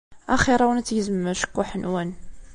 Axiṛ-awen 0.35 0.79
ad 0.79 0.85
tgezmem 0.85 1.29
acekkuḥ-nwen. 1.31 2.09